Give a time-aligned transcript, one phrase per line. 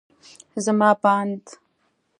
[0.65, 1.43] زما په اند